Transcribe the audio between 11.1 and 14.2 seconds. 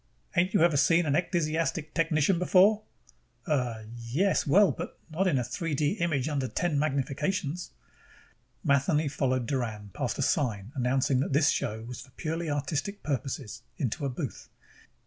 that this show was for purely artistic purposes, into a